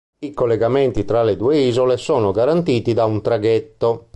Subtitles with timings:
[0.23, 4.09] I collegamenti tra le due isole sono garantiti da un traghetto.